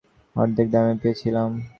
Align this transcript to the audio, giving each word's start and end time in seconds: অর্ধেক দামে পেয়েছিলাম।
অর্ধেক 0.35 0.67
দামে 0.73 0.95
পেয়েছিলাম। 1.01 1.49